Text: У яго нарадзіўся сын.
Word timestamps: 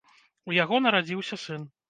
У 0.51 0.55
яго 0.63 0.81
нарадзіўся 0.87 1.41
сын. 1.45 1.71